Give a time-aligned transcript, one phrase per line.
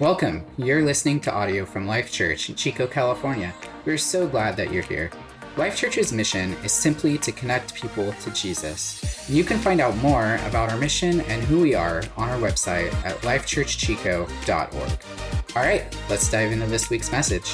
[0.00, 0.46] Welcome.
[0.56, 3.52] You're listening to audio from Life Church in Chico, California.
[3.84, 5.10] We're so glad that you're here.
[5.56, 9.28] Life Church's mission is simply to connect people to Jesus.
[9.28, 12.94] You can find out more about our mission and who we are on our website
[13.04, 15.56] at lifechurchchico.org.
[15.56, 17.52] All right, let's dive into this week's message.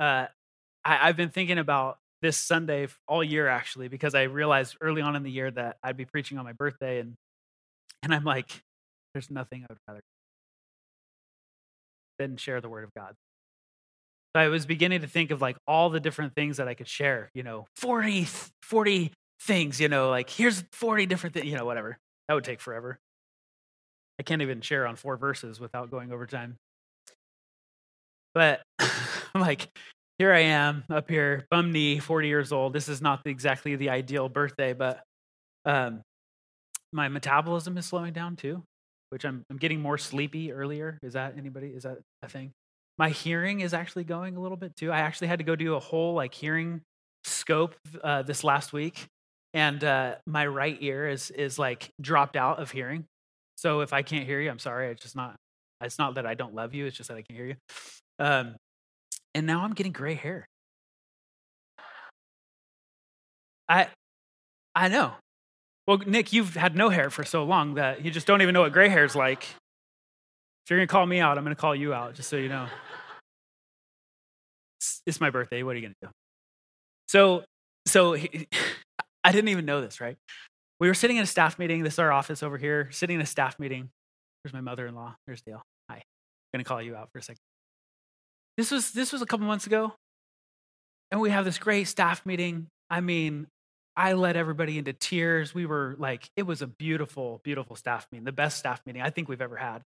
[0.00, 0.26] Uh,
[0.84, 5.14] I, I've been thinking about this Sunday all year actually because I realized early on
[5.14, 7.16] in the year that I'd be preaching on my birthday and
[8.02, 8.64] and I'm like,
[9.14, 10.00] there's nothing I would rather
[12.18, 13.14] than share the word of God.
[14.34, 16.88] So I was beginning to think of like all the different things that I could
[16.88, 18.26] share, you know, 40,
[18.62, 21.96] 40 things, you know, like here's 40 different things, you know, whatever.
[22.28, 22.98] That would take forever.
[24.18, 26.56] I can't even share on four verses without going over time.
[28.34, 29.68] But I'm like,
[30.18, 32.72] here I am up here, bum knee, 40 years old.
[32.72, 35.02] This is not exactly the ideal birthday, but
[35.64, 36.02] um,
[36.92, 38.62] my metabolism is slowing down too,
[39.14, 40.98] which I'm, I'm getting more sleepy earlier.
[41.00, 41.68] Is that anybody?
[41.68, 42.50] Is that a thing?
[42.98, 44.90] My hearing is actually going a little bit too.
[44.90, 46.80] I actually had to go do a whole like hearing
[47.22, 49.06] scope uh, this last week,
[49.52, 53.04] and uh, my right ear is is like dropped out of hearing.
[53.56, 54.88] So if I can't hear you, I'm sorry.
[54.90, 55.36] It's just not.
[55.80, 56.86] It's not that I don't love you.
[56.86, 57.56] It's just that I can't hear you.
[58.18, 58.56] Um,
[59.32, 60.44] and now I'm getting gray hair.
[63.68, 63.86] I
[64.74, 65.12] I know.
[65.86, 68.62] Well, Nick, you've had no hair for so long that you just don't even know
[68.62, 69.42] what gray hair is like.
[69.42, 72.68] If you're gonna call me out, I'm gonna call you out, just so you know.
[75.06, 75.62] It's, my birthday.
[75.62, 76.08] What are you gonna do?
[77.08, 77.44] So,
[77.86, 78.14] so
[79.24, 80.16] I didn't even know this, right?
[80.80, 81.82] We were sitting in a staff meeting.
[81.82, 82.88] This is our office over here.
[82.90, 83.90] Sitting in a staff meeting.
[84.42, 85.16] There's my mother-in-law.
[85.26, 85.62] There's Dale.
[85.90, 85.96] Hi.
[85.96, 86.02] I'm
[86.54, 87.40] gonna call you out for a second.
[88.56, 89.94] This was this was a couple months ago,
[91.10, 92.68] and we have this great staff meeting.
[92.88, 93.48] I mean,
[93.96, 95.54] I led everybody into tears.
[95.54, 99.10] We were like, it was a beautiful, beautiful staff meeting, the best staff meeting I
[99.10, 99.82] think we've ever had.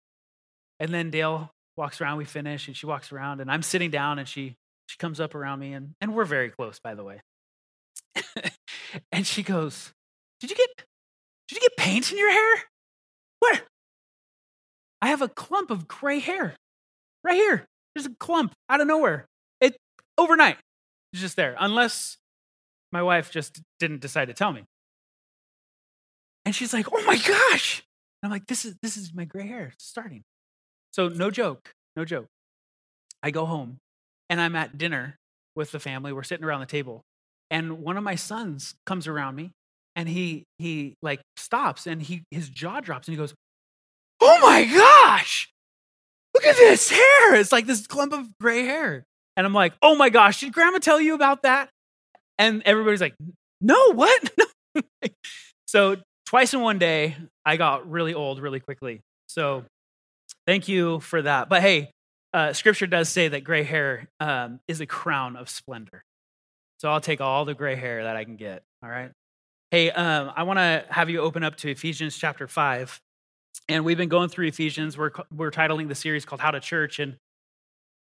[0.79, 4.19] And then Dale walks around, we finish, and she walks around, and I'm sitting down,
[4.19, 4.55] and she
[4.87, 7.21] she comes up around me, and and we're very close, by the way.
[9.11, 9.91] and she goes,
[10.39, 10.69] "Did you get
[11.47, 12.63] did you get paint in your hair?
[13.39, 13.63] What?
[15.01, 16.55] I have a clump of gray hair
[17.23, 17.65] right here.
[17.93, 19.27] There's a clump out of nowhere.
[19.61, 19.77] It
[20.17, 20.57] overnight.
[21.13, 22.17] It's just there, unless
[22.91, 24.63] my wife just didn't decide to tell me.
[26.45, 27.83] And she's like, "Oh my gosh!"
[28.21, 30.23] And I'm like, "This is this is my gray hair starting."
[30.91, 32.27] So no joke, no joke.
[33.23, 33.77] I go home,
[34.29, 35.17] and I'm at dinner
[35.55, 36.13] with the family.
[36.13, 37.01] We're sitting around the table,
[37.49, 39.51] and one of my sons comes around me,
[39.95, 43.33] and he he like stops, and he his jaw drops, and he goes,
[44.21, 45.49] "Oh my gosh!"
[46.35, 47.35] look at this hair.
[47.35, 49.05] It's like this clump of gray hair.
[49.37, 51.69] And I'm like, oh my gosh, did grandma tell you about that?
[52.37, 53.15] And everybody's like,
[53.61, 54.31] no, what?
[55.67, 57.15] so twice in one day,
[57.45, 59.01] I got really old really quickly.
[59.27, 59.63] So
[60.45, 61.49] thank you for that.
[61.49, 61.91] But hey,
[62.33, 66.03] uh, scripture does say that gray hair um, is a crown of splendor.
[66.79, 68.63] So I'll take all the gray hair that I can get.
[68.83, 69.11] All right.
[69.71, 72.99] Hey, um, I want to have you open up to Ephesians chapter 5
[73.67, 74.97] and we've been going through Ephesians.
[74.97, 77.17] We're we're titling the series called "How to Church," and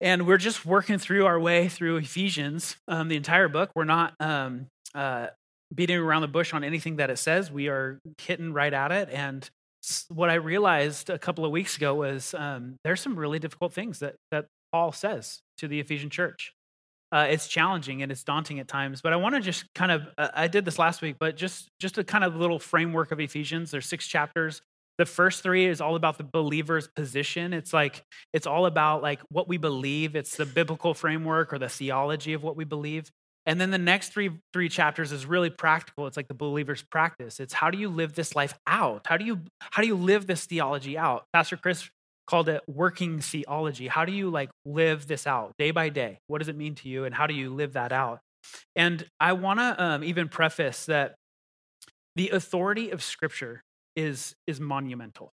[0.01, 3.71] and we're just working through our way through Ephesians, um, the entire book.
[3.75, 5.27] We're not um, uh,
[5.73, 7.51] beating around the bush on anything that it says.
[7.51, 9.09] We are hitting right at it.
[9.11, 9.49] And
[10.09, 13.99] what I realized a couple of weeks ago was um, there's some really difficult things
[13.99, 16.53] that that Paul says to the Ephesian church.
[17.11, 20.07] Uh, it's challenging and it's daunting at times, but I want to just kind of
[20.17, 23.19] uh, I did this last week, but just just a kind of little framework of
[23.19, 23.71] Ephesians.
[23.71, 24.61] There's six chapters.
[24.99, 27.53] The first three is all about the believer's position.
[27.53, 30.15] It's like, it's all about like what we believe.
[30.15, 33.09] It's the biblical framework or the theology of what we believe.
[33.45, 36.05] And then the next three three chapters is really practical.
[36.05, 37.39] It's like the believer's practice.
[37.39, 39.07] It's how do you live this life out?
[39.07, 41.23] How do you how do you live this theology out?
[41.33, 41.89] Pastor Chris
[42.27, 43.87] called it working theology.
[43.87, 46.19] How do you like live this out day by day?
[46.27, 48.19] What does it mean to you, and how do you live that out?
[48.75, 51.15] And I want to um, even preface that
[52.15, 53.63] the authority of Scripture
[53.99, 55.31] is is monumental.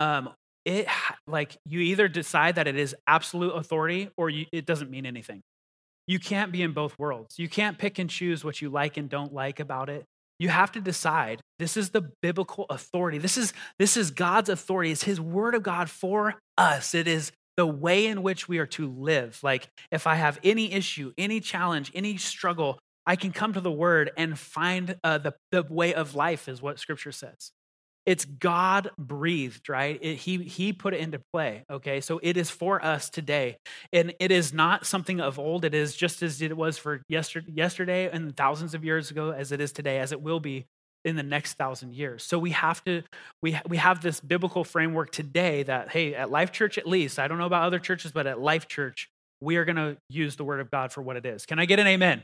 [0.00, 0.30] Um,
[0.64, 0.86] it
[1.26, 5.42] like you either decide that it is absolute authority or you, it doesn't mean anything.
[6.06, 7.38] You can't be in both worlds.
[7.38, 10.04] You can't pick and choose what you like and don't like about it.
[10.38, 13.18] You have to decide this is the biblical authority.
[13.18, 14.92] This is this is God's authority.
[14.92, 16.94] It's his word of God for us.
[16.94, 19.40] It is the way in which we are to live.
[19.42, 22.78] Like if I have any issue, any challenge, any struggle,
[23.08, 26.60] I can come to the word and find uh, the, the way of life, is
[26.60, 27.52] what scripture says.
[28.04, 29.98] It's God breathed, right?
[30.00, 32.02] It, he, he put it into play, okay?
[32.02, 33.56] So it is for us today.
[33.94, 35.64] And it is not something of old.
[35.64, 39.52] It is just as it was for yesterday, yesterday and thousands of years ago as
[39.52, 40.66] it is today, as it will be
[41.04, 42.22] in the next thousand years.
[42.24, 43.02] So we have to
[43.40, 47.26] we we have this biblical framework today that hey, at Life Church at least, I
[47.28, 49.08] don't know about other churches, but at Life Church,
[49.40, 51.46] we are going to use the word of God for what it is.
[51.46, 52.22] Can I get an amen?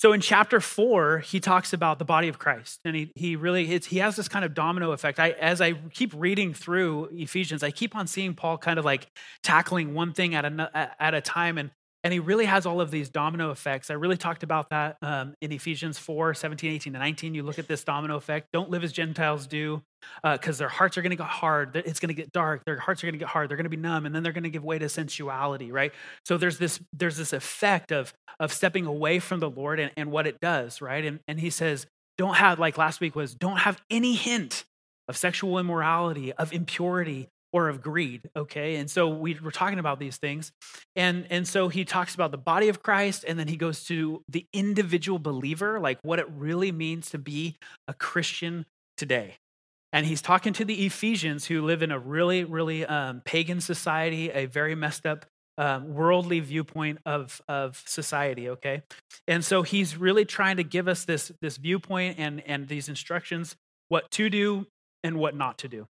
[0.00, 3.66] So in chapter four, he talks about the body of Christ, and he he really
[3.66, 5.20] he has this kind of domino effect.
[5.20, 9.08] I as I keep reading through Ephesians, I keep on seeing Paul kind of like
[9.42, 11.70] tackling one thing at a at a time, and
[12.02, 13.90] and he really has all of these domino effects.
[13.90, 17.34] I really talked about that um, in Ephesians 4 17, 18, and 19.
[17.34, 18.52] You look at this domino effect.
[18.54, 19.82] Don't live as Gentiles do,
[20.22, 21.76] because uh, their hearts are going to get hard.
[21.76, 22.64] It's going to get dark.
[22.64, 23.48] Their hearts are going to get hard.
[23.48, 25.92] They're going to be numb, and then they're going to give way to sensuality, right?
[26.24, 30.10] So there's this there's this effect of of stepping away from the Lord and, and
[30.10, 31.04] what it does, right?
[31.04, 31.86] And, and he says,
[32.16, 34.64] don't have, like last week was, don't have any hint
[35.08, 39.98] of sexual immorality, of impurity, or of greed okay and so we were talking about
[39.98, 40.52] these things
[40.94, 44.22] and and so he talks about the body of christ and then he goes to
[44.28, 47.56] the individual believer like what it really means to be
[47.88, 48.64] a christian
[48.96, 49.36] today
[49.92, 54.30] and he's talking to the ephesians who live in a really really um, pagan society
[54.30, 55.26] a very messed up
[55.58, 58.82] um, worldly viewpoint of of society okay
[59.28, 63.56] and so he's really trying to give us this this viewpoint and and these instructions
[63.88, 64.66] what to do
[65.02, 65.86] and what not to do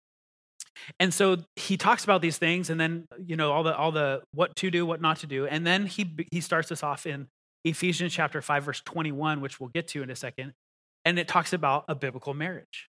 [0.98, 4.22] and so he talks about these things and then, you know, all the all the
[4.32, 5.46] what to do, what not to do.
[5.46, 7.28] And then he he starts us off in
[7.64, 10.52] Ephesians chapter 5 verse 21, which we'll get to in a second,
[11.04, 12.88] and it talks about a biblical marriage.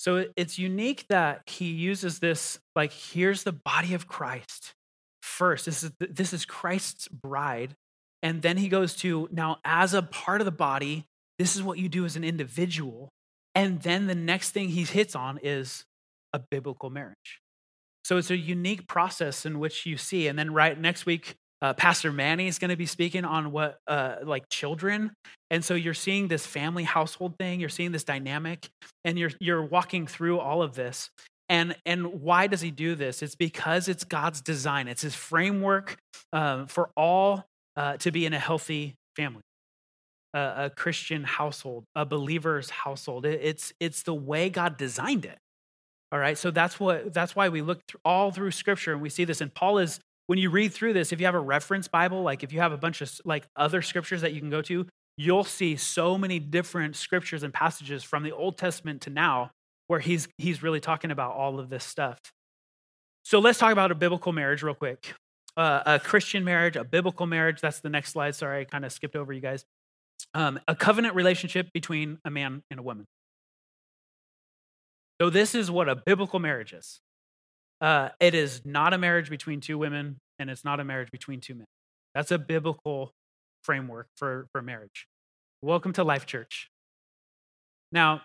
[0.00, 4.72] So it's unique that he uses this like here's the body of Christ
[5.20, 5.66] first.
[5.66, 7.76] This is this is Christ's bride
[8.22, 11.04] and then he goes to now as a part of the body,
[11.38, 13.10] this is what you do as an individual.
[13.54, 15.84] And then the next thing he hits on is
[16.32, 17.42] a biblical marriage.
[18.02, 20.28] So it's a unique process in which you see.
[20.28, 23.78] And then right next week, uh, Pastor Manny is going to be speaking on what
[23.86, 25.12] uh, like children,
[25.50, 27.60] and so you're seeing this family household thing.
[27.60, 28.68] You're seeing this dynamic,
[29.04, 31.10] and you're you're walking through all of this.
[31.50, 33.22] And and why does he do this?
[33.22, 34.88] It's because it's God's design.
[34.88, 35.96] It's His framework
[36.32, 37.44] uh, for all
[37.76, 39.42] uh, to be in a healthy family,
[40.32, 43.26] a Christian household, a believer's household.
[43.26, 45.36] It, it's it's the way God designed it.
[46.12, 49.10] All right, so that's what that's why we look through, all through Scripture and we
[49.10, 49.40] see this.
[49.40, 52.44] And Paul is when you read through this, if you have a reference Bible, like
[52.44, 54.86] if you have a bunch of like other scriptures that you can go to,
[55.16, 59.50] you'll see so many different scriptures and passages from the Old Testament to now
[59.88, 62.20] where he's he's really talking about all of this stuff.
[63.24, 65.14] So let's talk about a biblical marriage real quick.
[65.56, 67.60] Uh, a Christian marriage, a biblical marriage.
[67.60, 68.36] That's the next slide.
[68.36, 69.64] Sorry, I kind of skipped over you guys.
[70.32, 73.06] Um, a covenant relationship between a man and a woman.
[75.20, 77.00] So, this is what a biblical marriage is
[77.80, 81.40] uh, it is not a marriage between two women, and it's not a marriage between
[81.40, 81.66] two men.
[82.14, 83.12] That's a biblical
[83.64, 85.06] framework for, for marriage.
[85.62, 86.68] Welcome to Life Church.
[87.92, 88.22] Now,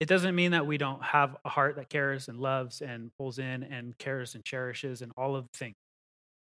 [0.00, 3.38] it doesn't mean that we don't have a heart that cares and loves and pulls
[3.38, 5.76] in and cares and cherishes and all of the things,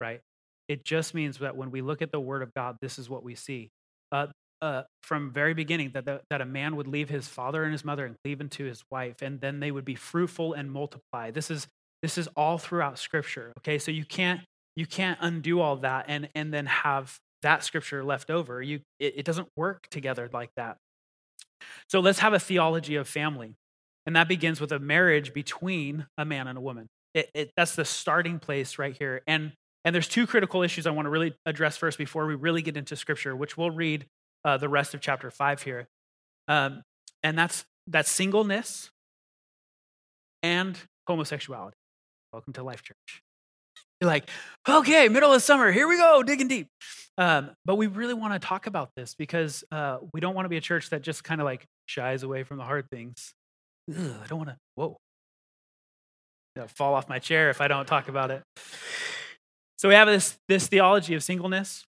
[0.01, 0.21] right?
[0.67, 3.23] It just means that when we look at the Word of God, this is what
[3.23, 3.69] we see.
[4.11, 4.27] Uh,
[4.61, 7.85] uh, from very beginning that, the, that a man would leave his father and his
[7.85, 11.29] mother and cleave into his wife, and then they would be fruitful and multiply.
[11.29, 11.67] This is
[12.05, 13.51] this is all throughout Scripture.
[13.57, 14.41] Okay, so you can't
[14.75, 18.61] you can't undo all that and and then have that Scripture left over.
[18.61, 20.77] You it, it doesn't work together like that.
[21.89, 23.55] So let's have a theology of family,
[24.05, 26.85] and that begins with a marriage between a man and a woman.
[27.15, 29.21] It, it, that's the starting place right here.
[29.25, 29.53] And
[29.83, 32.77] and there's two critical issues I want to really address first before we really get
[32.77, 34.05] into Scripture, which we'll read
[34.43, 35.87] uh, the rest of chapter five here.
[36.47, 36.83] Um,
[37.23, 38.91] and that's that's singleness
[40.43, 40.77] and
[41.07, 41.77] homosexuality.
[42.35, 43.23] Welcome to Life Church.
[44.01, 44.29] You're like,
[44.67, 46.67] okay, middle of summer, here we go, digging deep.
[47.17, 50.49] Um, but we really want to talk about this because uh, we don't want to
[50.49, 53.33] be a church that just kind of like shies away from the hard things.
[53.89, 54.97] Ugh, I don't want to, whoa,
[56.67, 58.43] fall off my chair if I don't talk about it.
[59.77, 61.85] So we have this, this theology of singleness,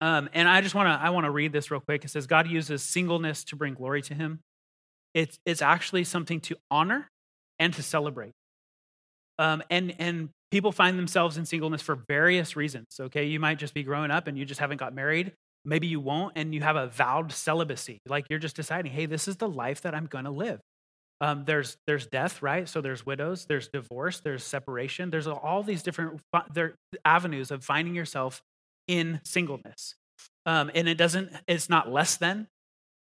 [0.00, 2.06] um, and I just want to I want to read this real quick.
[2.06, 4.40] It says God uses singleness to bring glory to Him.
[5.12, 7.10] It's it's actually something to honor
[7.58, 8.32] and to celebrate.
[9.42, 12.86] Um, and and people find themselves in singleness for various reasons.
[13.00, 15.32] Okay, you might just be growing up and you just haven't got married.
[15.64, 17.98] Maybe you won't, and you have a vowed celibacy.
[18.06, 20.60] Like you're just deciding, hey, this is the life that I'm going to live.
[21.20, 22.68] Um, there's there's death, right?
[22.68, 25.10] So there's widows, there's divorce, there's separation.
[25.10, 26.20] There's all these different
[26.54, 28.42] there, avenues of finding yourself
[28.86, 29.96] in singleness.
[30.46, 32.46] Um, and it doesn't, it's not less than.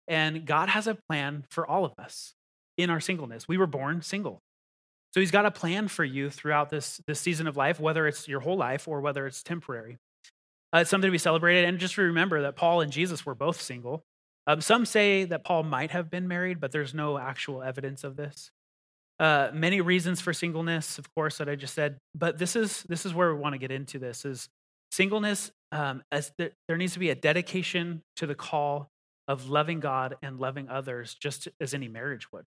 [0.09, 2.35] And God has a plan for all of us
[2.77, 3.47] in our singleness.
[3.47, 4.41] We were born single.
[5.13, 8.29] So he's got a plan for you throughout this, this season of life, whether it's
[8.29, 9.99] your whole life or whether it's temporary.
[10.73, 11.65] Uh, it's something to be celebrated.
[11.65, 14.05] And just remember that Paul and Jesus were both single.
[14.47, 18.17] Um, some say that Paul might have been married, but there's no actual evidence of
[18.17, 18.51] this.
[19.19, 23.05] Uh, many reasons for singleness, of course, that I just said, but this is this
[23.05, 24.49] is where we want to get into this: is
[24.91, 28.91] singleness um, as th- there needs to be a dedication to the call
[29.29, 32.47] of loving God and loving others, just as any marriage would.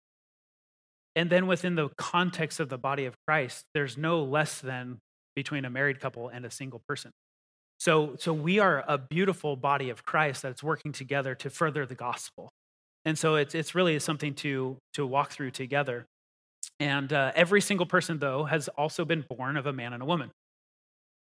[1.15, 4.99] And then within the context of the body of Christ, there's no less than
[5.35, 7.11] between a married couple and a single person.
[7.77, 11.95] So, so we are a beautiful body of Christ that's working together to further the
[11.95, 12.49] gospel.
[13.03, 16.05] And so it's, it's really something to, to walk through together.
[16.79, 20.05] And uh, every single person, though, has also been born of a man and a
[20.05, 20.31] woman.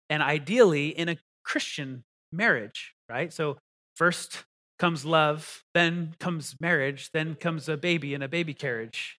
[0.09, 3.31] And ideally, in a Christian marriage, right?
[3.31, 3.57] So
[3.95, 4.43] first
[4.77, 9.17] comes love, then comes marriage, then comes a baby in a baby carriage.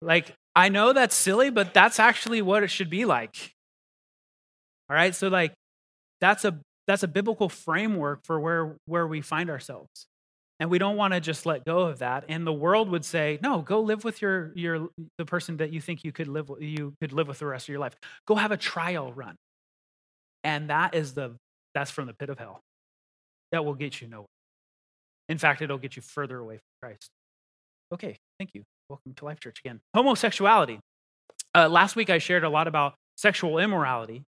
[0.00, 3.52] Like, I know that's silly, but that's actually what it should be like.
[4.90, 5.14] All right?
[5.14, 5.54] So like
[6.20, 10.06] that's a that's a biblical framework for where where we find ourselves.
[10.60, 12.24] And we don't want to just let go of that.
[12.28, 14.88] And the world would say, "No, go live with your your
[15.18, 17.66] the person that you think you could live with, you could live with the rest
[17.66, 17.94] of your life.
[18.26, 19.36] Go have a trial run."
[20.44, 21.36] And that is the
[21.74, 22.60] that's from the pit of hell.
[23.52, 24.26] That will get you nowhere.
[25.28, 27.10] In fact, it'll get you further away from Christ.
[27.92, 28.64] Okay, thank you.
[28.88, 29.80] Welcome to Life Church again.
[29.94, 30.80] Homosexuality.
[31.54, 34.22] Uh, last week I shared a lot about sexual immorality,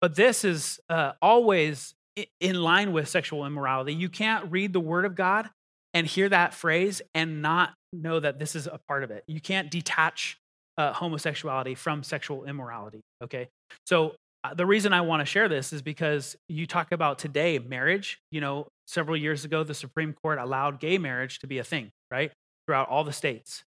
[0.00, 1.94] but this is uh, always
[2.40, 3.94] in line with sexual immorality.
[3.94, 5.48] You can't read the Word of God
[5.94, 9.22] and hear that phrase and not know that this is a part of it.
[9.28, 10.38] You can't detach
[10.76, 13.02] uh, homosexuality from sexual immorality.
[13.22, 13.48] Okay,
[13.86, 17.60] so uh, the reason I want to share this is because you talk about today
[17.60, 18.18] marriage.
[18.32, 21.90] You know, several years ago, the Supreme Court allowed gay marriage to be a thing,
[22.10, 22.32] right?
[22.66, 23.62] Throughout all the states.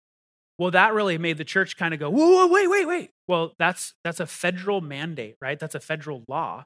[0.62, 3.10] Well, that really made the church kind of go, whoa, whoa, wait, wait, wait.
[3.28, 5.60] Well, that's that's a federal mandate, right?
[5.60, 6.66] That's a federal law.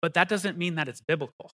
[0.00, 1.50] But that doesn't mean that it's biblical.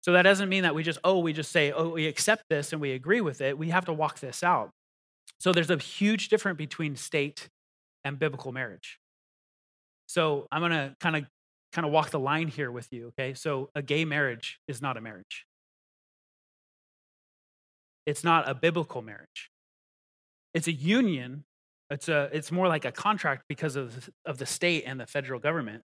[0.00, 2.72] So that doesn't mean that we just, oh, we just say, oh, we accept this
[2.72, 3.58] and we agree with it.
[3.58, 4.70] We have to walk this out.
[5.38, 7.50] So there's a huge difference between state
[8.02, 8.98] and biblical marriage.
[10.06, 11.26] So I'm going to kind of
[11.74, 13.34] kind of walk the line here with you, okay?
[13.34, 15.44] So a gay marriage is not a marriage.
[18.06, 19.50] It's not a biblical marriage.
[20.54, 21.44] It's a union.
[21.90, 25.40] It's a it's more like a contract because of of the state and the federal
[25.40, 25.82] government.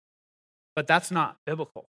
[0.75, 1.85] But that's not biblical.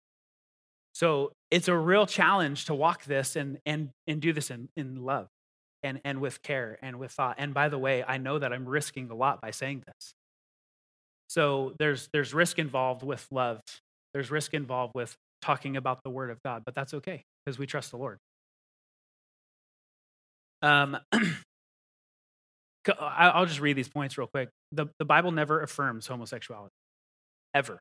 [0.92, 5.04] So it's a real challenge to walk this and and and do this in, in
[5.04, 5.28] love
[5.82, 7.36] and and with care and with thought.
[7.38, 10.14] And by the way, I know that I'm risking a lot by saying this.
[11.28, 13.60] So there's there's risk involved with love.
[14.14, 17.66] There's risk involved with talking about the word of God, but that's okay because we
[17.66, 18.18] trust the Lord.
[20.62, 20.98] Um,
[22.98, 24.48] I'll just read these points real quick.
[24.72, 26.72] The, the Bible never affirms homosexuality,
[27.54, 27.80] ever.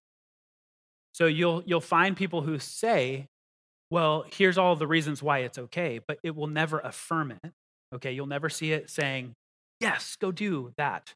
[1.14, 3.26] So you'll you'll find people who say,
[3.90, 7.52] "Well, here's all the reasons why it's okay," but it will never affirm it.
[7.94, 9.34] Okay, you'll never see it saying,
[9.80, 11.14] "Yes, go do that."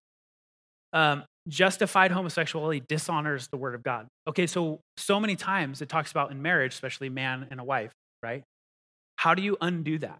[0.94, 4.08] Um, justified homosexuality dishonors the word of God.
[4.28, 7.94] Okay, so so many times it talks about in marriage, especially man and a wife,
[8.24, 8.44] right?
[9.18, 10.20] How do you undo that?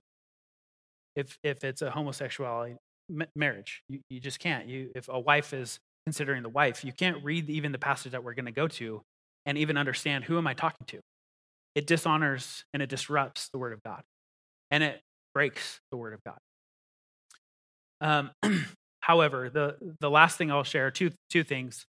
[1.16, 2.78] If if it's a homosexuality
[3.36, 4.68] marriage, you, you just can't.
[4.68, 8.24] You if a wife is considering the wife, you can't read even the passage that
[8.24, 9.02] we're going to go to
[9.46, 11.00] and even understand who am I talking to.
[11.76, 14.02] It dishonors and it disrupts the word of God,
[14.70, 15.02] and it
[15.34, 16.38] breaks the word of God.
[18.02, 18.32] Um,
[19.02, 21.86] However, the, the last thing I'll share two, two things.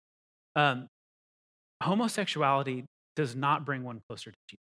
[0.57, 0.89] Um,
[1.83, 2.87] homosexuality
[3.17, 4.63] does not bring one closer to Jesus.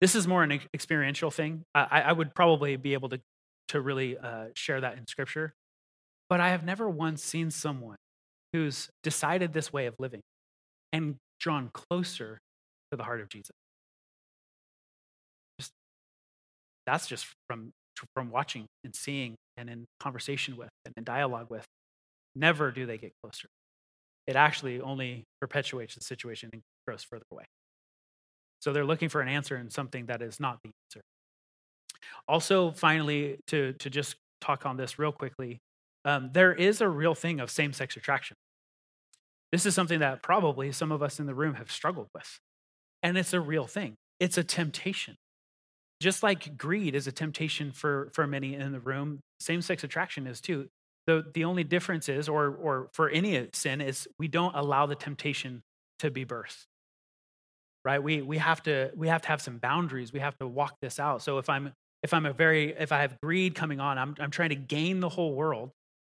[0.00, 1.62] This is more an experiential thing.
[1.74, 3.20] I, I would probably be able to,
[3.68, 5.54] to really uh, share that in scripture,
[6.28, 7.96] but I have never once seen someone
[8.52, 10.20] who's decided this way of living
[10.92, 12.38] and drawn closer
[12.90, 13.50] to the heart of Jesus.
[15.58, 15.72] Just,
[16.86, 17.72] that's just from,
[18.14, 21.64] from watching and seeing and in conversation with and in dialogue with,
[22.36, 23.48] never do they get closer.
[24.26, 27.44] It actually only perpetuates the situation and grows further away.
[28.60, 31.02] So they're looking for an answer in something that is not the answer.
[32.28, 35.60] Also, finally, to, to just talk on this real quickly,
[36.04, 38.36] um, there is a real thing of same sex attraction.
[39.52, 42.40] This is something that probably some of us in the room have struggled with.
[43.02, 45.16] And it's a real thing, it's a temptation.
[46.00, 50.26] Just like greed is a temptation for, for many in the room, same sex attraction
[50.26, 50.68] is too.
[51.06, 54.94] The, the only difference is, or, or for any sin, is we don't allow the
[54.94, 55.62] temptation
[56.00, 56.64] to be birth.
[57.84, 58.02] Right?
[58.02, 60.12] We, we, have to, we have to have some boundaries.
[60.12, 61.22] We have to walk this out.
[61.22, 61.72] So if I'm,
[62.04, 65.00] if I'm a very, if I have greed coming on, I'm, I'm trying to gain
[65.00, 65.70] the whole world.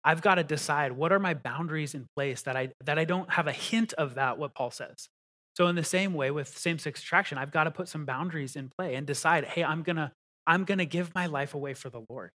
[0.04, 3.30] I've got to decide what are my boundaries in place that I, that I don't
[3.32, 5.08] have a hint of that, what Paul says.
[5.56, 8.70] So in the same way with same-sex attraction, I've got to put some boundaries in
[8.78, 10.12] play and decide, hey, I'm gonna
[10.46, 12.30] I'm to give my life away for the Lord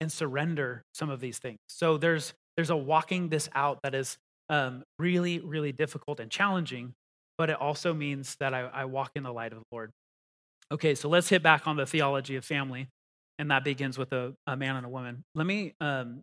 [0.00, 1.58] and surrender some of these things.
[1.68, 4.16] So there's there's a walking this out that is
[4.48, 6.94] um, really really difficult and challenging,
[7.36, 9.90] but it also means that I, I walk in the light of the Lord.
[10.72, 12.88] Okay, so let's hit back on the theology of family,
[13.38, 15.22] and that begins with a, a man and a woman.
[15.34, 16.22] Let me, um,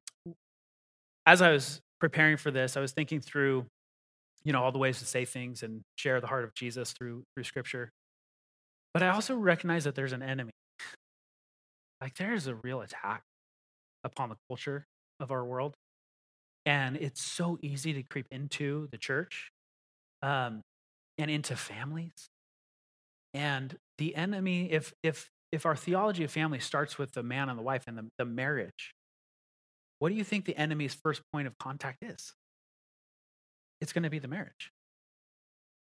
[1.26, 3.66] as I was preparing for this, I was thinking through,
[4.44, 7.24] you know, all the ways to say things and share the heart of Jesus through
[7.36, 7.92] through Scripture.
[8.94, 10.52] But I also recognize that there's an enemy.
[12.02, 13.22] Like there is a real attack
[14.04, 14.86] upon the culture
[15.20, 15.76] of our world.
[16.66, 19.52] And it's so easy to creep into the church
[20.22, 20.62] um,
[21.18, 22.30] and into families.
[23.34, 27.60] And the enemy, if if if our theology of family starts with the man and
[27.60, 28.96] the wife and the, the marriage,
[30.00, 32.34] what do you think the enemy's first point of contact is?
[33.80, 34.72] It's going to be the marriage.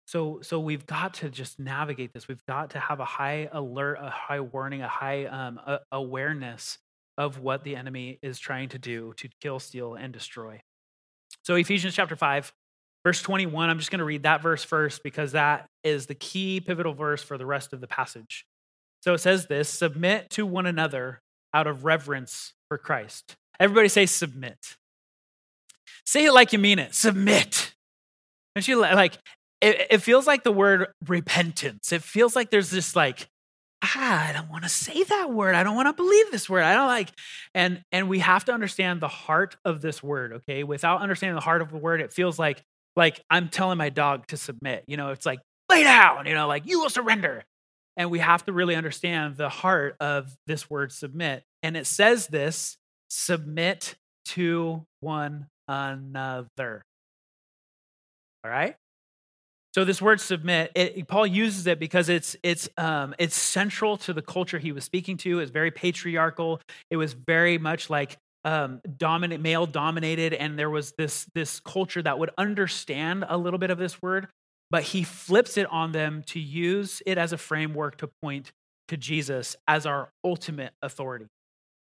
[0.05, 2.27] So, so we've got to just navigate this.
[2.27, 6.77] We've got to have a high alert, a high warning, a high um, a, awareness
[7.17, 10.61] of what the enemy is trying to do to kill, steal, and destroy.
[11.41, 12.53] So, Ephesians chapter 5,
[13.03, 16.59] verse 21, I'm just going to read that verse first because that is the key
[16.59, 18.45] pivotal verse for the rest of the passage.
[19.01, 21.21] So it says this submit to one another
[21.53, 23.35] out of reverence for Christ.
[23.59, 24.77] Everybody say submit.
[26.05, 26.93] Say it like you mean it.
[26.95, 27.73] Submit.
[28.55, 29.17] And she like
[29.61, 31.91] it, it feels like the word repentance.
[31.91, 33.29] It feels like there's this like,
[33.83, 35.55] ah, I don't want to say that word.
[35.55, 36.63] I don't want to believe this word.
[36.63, 37.09] I don't like,
[37.53, 40.33] and and we have to understand the heart of this word.
[40.33, 42.63] Okay, without understanding the heart of the word, it feels like
[42.95, 44.83] like I'm telling my dog to submit.
[44.87, 46.25] You know, it's like lay down.
[46.25, 47.43] You know, like you will surrender.
[47.97, 51.43] And we have to really understand the heart of this word submit.
[51.61, 52.77] And it says this
[53.09, 53.95] submit
[54.25, 56.83] to one another.
[58.43, 58.75] All right?
[59.73, 64.13] So this word submit, it, Paul uses it because it's it's um, it's central to
[64.13, 65.39] the culture he was speaking to.
[65.39, 66.59] It's very patriarchal.
[66.89, 72.01] It was very much like um, dominant male dominated, and there was this this culture
[72.01, 74.27] that would understand a little bit of this word,
[74.69, 78.51] but he flips it on them to use it as a framework to point
[78.87, 81.27] to Jesus as our ultimate authority.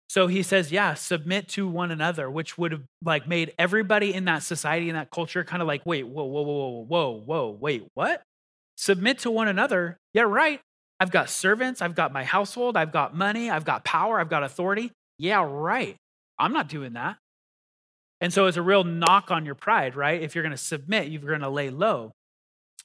[0.10, 4.26] So he says, yeah, submit to one another, which would have like made everybody in
[4.26, 7.88] that society, in that culture, kind of like, wait, whoa, whoa, whoa, whoa, whoa, wait,
[7.94, 8.22] what?
[8.76, 9.98] Submit to one another.
[10.14, 10.60] Yeah, right.
[11.00, 14.44] I've got servants, I've got my household, I've got money, I've got power, I've got
[14.44, 14.92] authority.
[15.18, 15.96] Yeah, right.
[16.41, 17.17] I'm not doing that.
[18.19, 20.21] And so it's a real knock on your pride, right?
[20.21, 22.13] If you're going to submit, you're going to lay low.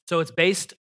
[0.09, 0.75] So it's based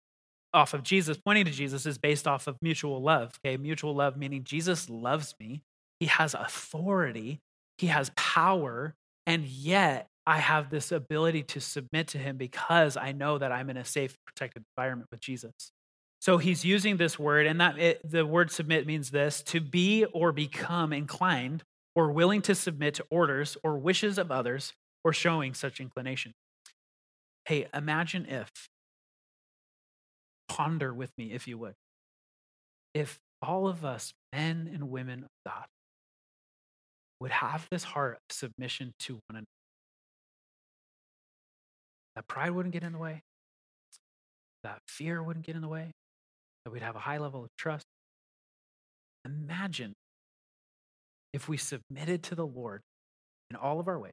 [0.52, 3.40] off of Jesus, pointing to Jesus is based off of mutual love.
[3.44, 5.62] Okay, mutual love meaning Jesus loves me
[6.00, 7.40] he has authority,
[7.78, 8.94] he has power,
[9.26, 13.70] and yet I have this ability to submit to him because I know that I'm
[13.70, 15.52] in a safe, protected environment with Jesus.
[16.20, 20.04] So he's using this word, and that it, the word submit means this to be
[20.06, 21.62] or become inclined
[21.94, 24.72] or willing to submit to orders or wishes of others
[25.04, 26.32] or showing such inclination.
[27.46, 28.50] Hey, imagine if,
[30.48, 31.74] ponder with me if you would,
[32.94, 35.66] if all of us, men and women of God,
[37.20, 39.46] would have this heart of submission to one another.
[42.16, 43.22] That pride wouldn't get in the way,
[44.62, 45.90] that fear wouldn't get in the way,
[46.64, 47.84] that we'd have a high level of trust.
[49.24, 49.94] Imagine
[51.34, 52.80] if we submitted to the Lord
[53.50, 54.12] in all of our ways,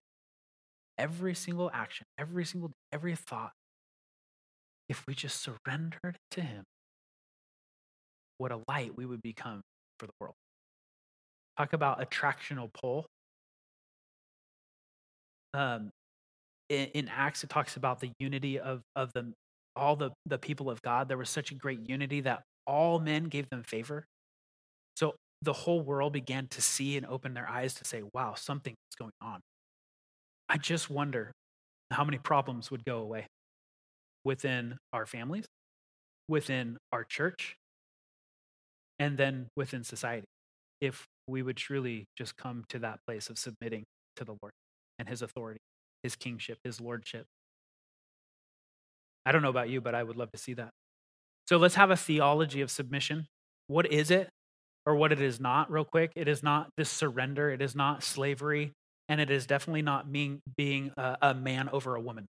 [0.98, 3.52] every single action, every single every thought,
[4.90, 6.64] if we just surrendered to Him,
[8.40, 9.62] what a light we would become
[10.00, 10.34] for the world.
[11.58, 13.06] Talk about attractional pull.
[15.54, 15.92] Um,
[16.70, 19.32] in, in Acts, it talks about the unity of, of the,
[19.76, 21.08] all the, the people of God.
[21.08, 24.06] There was such a great unity that all men gave them favor.
[24.96, 28.74] So the whole world began to see and open their eyes to say, wow, something
[28.74, 29.42] is going on.
[30.48, 31.32] I just wonder
[31.92, 33.28] how many problems would go away
[34.24, 35.46] within our families,
[36.28, 37.56] within our church,
[39.00, 40.26] and then within society
[40.80, 43.84] if we would truly just come to that place of submitting
[44.16, 44.52] to the Lord
[45.00, 45.60] and his authority,
[46.04, 47.26] his kingship, his lordship.
[49.26, 50.72] I don't know about you, but I would love to see that.
[51.48, 53.28] So let's have a theology of submission.
[53.68, 54.30] What is it
[54.86, 56.12] or what it is not, real quick?
[56.16, 58.74] It is not this surrender, it is not slavery,
[59.10, 62.28] and it is definitely not being, being a, a man over a woman.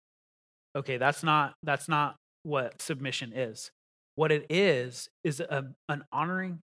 [0.77, 3.71] Okay, that's not that's not what submission is.
[4.15, 6.61] What it is is a, an honoring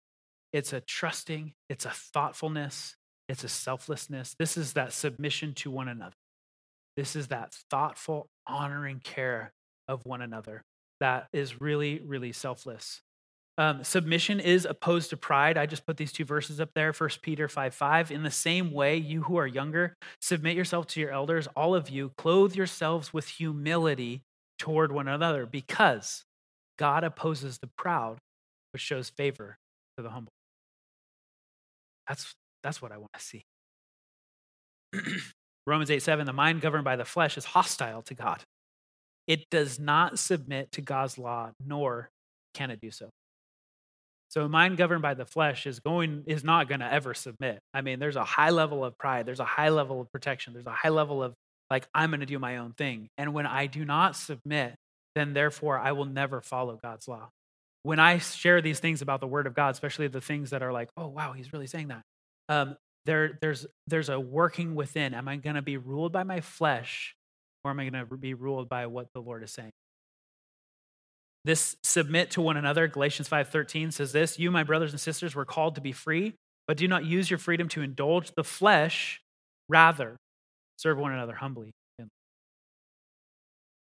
[0.55, 2.95] it's a trusting, it's a thoughtfulness,
[3.27, 4.37] it's a selflessness.
[4.39, 6.15] This is that submission to one another.
[6.95, 9.51] This is that thoughtful, honoring care
[9.89, 10.63] of one another
[11.01, 13.01] that is really, really selfless.
[13.57, 15.57] Um, submission is opposed to pride.
[15.57, 16.91] I just put these two verses up there.
[16.91, 18.11] First Peter 5 5.
[18.11, 21.47] In the same way, you who are younger, submit yourself to your elders.
[21.55, 24.23] All of you, clothe yourselves with humility
[24.59, 26.25] toward one another, because
[26.77, 28.17] God opposes the proud,
[28.73, 29.57] but shows favor
[29.97, 30.31] to the humble.
[32.07, 33.45] That's, that's what I want to see.
[35.65, 36.25] Romans 8 7.
[36.25, 38.43] The mind governed by the flesh is hostile to God.
[39.27, 42.09] It does not submit to God's law, nor
[42.53, 43.09] can it do so.
[44.35, 47.59] So a mind governed by the flesh is going is not going to ever submit.
[47.73, 50.65] I mean, there's a high level of pride, there's a high level of protection, there's
[50.65, 51.33] a high level of
[51.71, 53.07] like I'm going to do my own thing.
[53.17, 54.75] And when I do not submit,
[55.15, 57.29] then therefore I will never follow God's law.
[57.83, 60.73] When I share these things about the word of God, especially the things that are
[60.73, 62.01] like, "Oh, wow, he's really saying that."
[62.49, 65.13] Um, there there's there's a working within.
[65.13, 67.15] Am I going to be ruled by my flesh
[67.63, 69.71] or am I going to be ruled by what the Lord is saying?
[71.45, 75.45] This submit to one another, Galatians 5:13 says this, "You my brothers and sisters were
[75.45, 76.33] called to be free,
[76.67, 79.21] but do not use your freedom to indulge the flesh,
[79.69, 80.17] rather
[80.77, 81.71] serve one another humbly."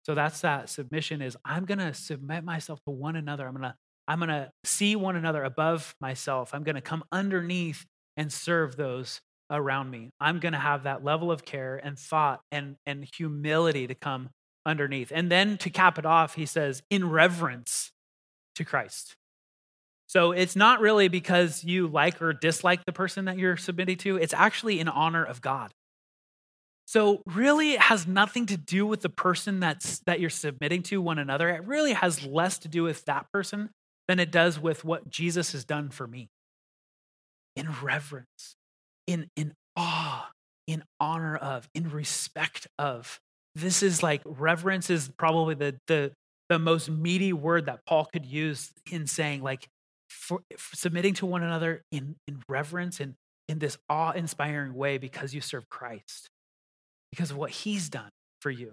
[0.05, 3.47] So that's that submission is I'm going to submit myself to one another.
[3.47, 3.75] I'm going to
[4.07, 6.53] I'm going to see one another above myself.
[6.53, 7.85] I'm going to come underneath
[8.17, 10.09] and serve those around me.
[10.19, 14.29] I'm going to have that level of care and thought and, and humility to come
[14.65, 15.11] underneath.
[15.13, 17.91] And then to cap it off, he says, in reverence
[18.55, 19.15] to Christ.
[20.07, 24.17] So it's not really because you like or dislike the person that you're submitting to,
[24.17, 25.73] it's actually in honor of God.
[26.85, 31.01] So really it has nothing to do with the person that's that you're submitting to
[31.01, 31.49] one another.
[31.49, 33.69] It really has less to do with that person
[34.07, 36.29] than it does with what Jesus has done for me.
[37.55, 38.55] In reverence,
[39.07, 40.29] in in awe,
[40.67, 43.19] in honor of, in respect of
[43.55, 46.11] this is like reverence is probably the the
[46.49, 49.67] the most meaty word that Paul could use in saying like
[50.09, 53.15] for, for submitting to one another in in reverence and
[53.47, 56.29] in this awe-inspiring way because you serve Christ
[57.11, 58.09] because of what he's done
[58.41, 58.71] for you.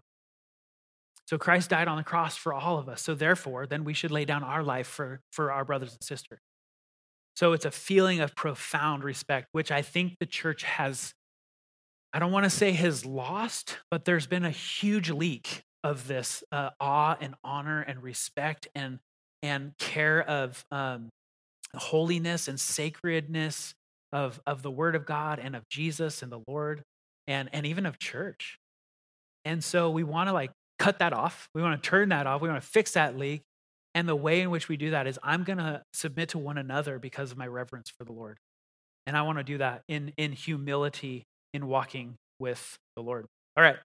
[1.27, 3.03] So Christ died on the cross for all of us.
[3.03, 6.41] So therefore, then we should lay down our life for for our brothers and sisters.
[7.37, 11.15] So it's a feeling of profound respect, which I think the church has
[12.13, 16.43] I don't want to say has lost, but there's been a huge leak of this
[16.51, 18.99] uh, awe and honor and respect and
[19.43, 21.09] and care of um,
[21.75, 23.75] holiness and sacredness
[24.13, 26.83] of of the Word of God and of Jesus and the Lord
[27.27, 28.59] and and even of church.
[29.45, 31.49] And so we want to like cut that off.
[31.55, 32.43] We want to turn that off.
[32.43, 33.43] We want to fix that leak.
[33.95, 36.59] And the way in which we do that is I'm going to submit to one
[36.59, 38.39] another because of my reverence for the Lord.
[39.07, 43.27] And I want to do that in in humility in walking with the Lord.
[43.57, 43.77] All right.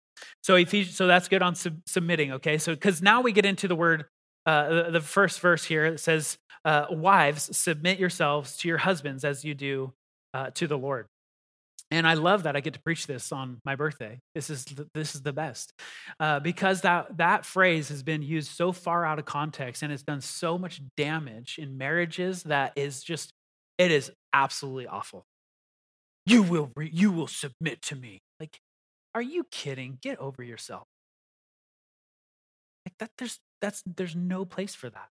[0.43, 2.33] So Ephesians, so that's good on sub- submitting.
[2.33, 2.57] Okay.
[2.57, 4.05] So because now we get into the word,
[4.45, 9.25] uh, the, the first verse here it says, uh, "Wives, submit yourselves to your husbands
[9.25, 9.93] as you do
[10.33, 11.07] uh, to the Lord."
[11.91, 14.19] And I love that I get to preach this on my birthday.
[14.33, 15.71] This is the, this is the best
[16.19, 20.03] uh, because that that phrase has been used so far out of context and it's
[20.03, 23.33] done so much damage in marriages that is just
[23.77, 25.25] it is absolutely awful
[26.25, 28.21] you will re- you will submit to me.
[28.39, 28.59] Like
[29.13, 29.97] are you kidding?
[30.01, 30.87] Get over yourself.
[32.85, 35.09] Like that there's that's there's no place for that.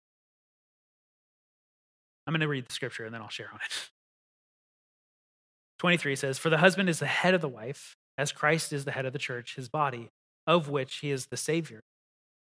[2.25, 3.89] I'm going to read the scripture and then i'll share on it.
[5.79, 8.91] 23 says for the husband is the head of the wife as christ is the
[8.91, 10.09] head of the church his body
[10.45, 11.81] of which he is the savior.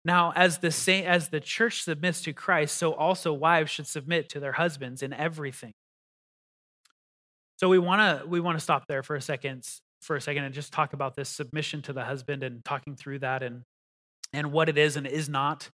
[0.05, 4.29] Now as the same as the church submits to christ so also wives should submit
[4.31, 5.73] to their husbands in everything
[7.57, 9.67] so we want to we want to stop there for a second
[10.03, 13.21] for a second and just talk about this submission to the husband and talking through
[13.21, 13.63] that and
[14.33, 15.71] and what it is and is not.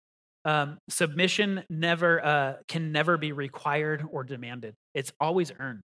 [0.45, 4.75] Um, submission never uh, can never be required or demanded.
[4.93, 5.81] It's always earned.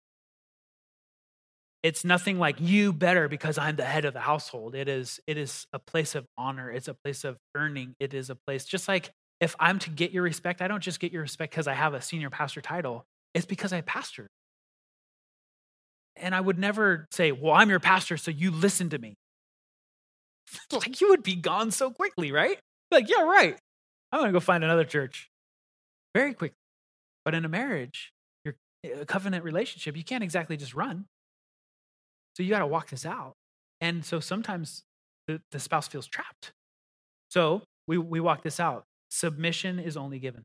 [1.83, 4.75] It's nothing like you better because I'm the head of the household.
[4.75, 6.71] It is it is a place of honor.
[6.71, 7.95] It's a place of earning.
[7.99, 11.01] It is a place just like if I'm to get your respect, I don't just
[11.01, 13.05] get your respect because I have a senior pastor title.
[13.35, 14.29] It's because I pastor.
[16.23, 19.17] And I would never say, Well, I'm your pastor, so you listen to me.
[20.73, 22.59] like you would be gone so quickly, right?
[22.91, 23.59] Like, yeah, right.
[24.11, 25.31] I'm going to go find another church
[26.15, 26.57] very quickly.
[27.25, 28.13] But in a marriage,
[28.45, 28.55] your
[28.85, 31.07] a covenant relationship, you can't exactly just run.
[32.37, 33.35] So you got to walk this out.
[33.81, 34.85] And so sometimes
[35.27, 36.53] the, the spouse feels trapped.
[37.29, 38.85] So we, we walk this out.
[39.11, 40.45] Submission is only given.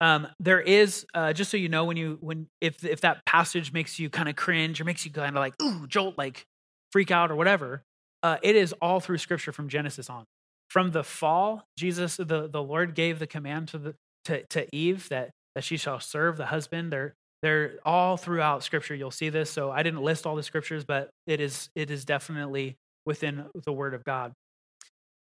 [0.00, 3.72] Um, there is uh, just so you know when you when if if that passage
[3.72, 6.44] makes you kind of cringe or makes you kind of like ooh jolt like
[6.92, 7.82] freak out or whatever,
[8.22, 10.24] uh, it is all through Scripture from Genesis on.
[10.68, 13.94] From the fall, Jesus the the Lord gave the command to the
[14.26, 16.92] to, to Eve that that she shall serve the husband.
[16.92, 18.94] They're they're all throughout scripture.
[18.94, 19.50] You'll see this.
[19.50, 23.72] So I didn't list all the scriptures, but it is it is definitely within the
[23.72, 24.32] word of God.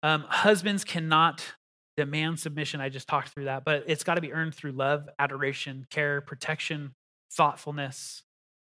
[0.01, 1.53] Um, husbands cannot
[1.97, 2.81] demand submission.
[2.81, 6.21] I just talked through that, but it's got to be earned through love, adoration, care,
[6.21, 6.93] protection,
[7.31, 8.23] thoughtfulness,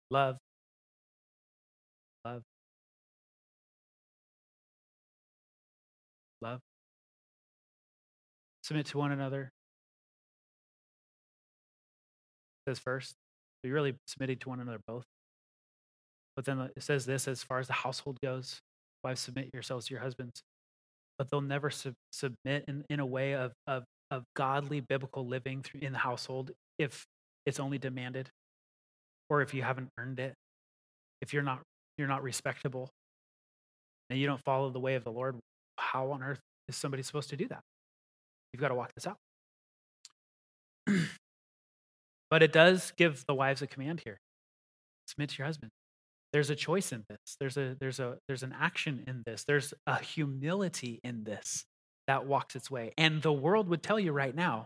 [0.10, 0.38] love.
[2.26, 2.44] Love.
[6.42, 6.60] Love.
[8.64, 9.52] Submit to one another.
[12.66, 13.16] It says first.
[13.64, 15.06] You're really submitting to one another both.
[16.36, 18.62] But then it says this as far as the household goes
[19.04, 20.44] wives, submit yourselves to your husbands.
[21.24, 25.62] But they'll never sub- submit in, in a way of, of, of godly biblical living
[25.62, 27.06] through, in the household if
[27.46, 28.30] it's only demanded
[29.30, 30.34] or if you haven't earned it.
[31.22, 31.62] If you're not
[31.98, 32.90] you're not respectable
[34.10, 35.40] and you don't follow the way of the Lord,
[35.78, 37.62] how on earth is somebody supposed to do that?
[38.52, 39.16] You've got to walk this out.
[42.30, 44.18] but it does give the wives a command here
[45.08, 45.72] submit to your husband
[46.34, 49.74] there's a choice in this there's a there's a there's an action in this there's
[49.86, 51.66] a humility in this
[52.06, 52.92] that walks its way.
[52.98, 54.66] And the world would tell you right now